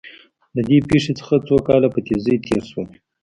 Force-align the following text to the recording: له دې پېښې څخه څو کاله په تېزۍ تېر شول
له 0.55 0.61
دې 0.67 0.77
پېښې 0.89 1.11
څخه 1.19 1.35
څو 1.47 1.55
کاله 1.67 1.87
په 1.93 1.99
تېزۍ 2.07 2.35
تېر 2.47 2.63
شول 2.69 2.87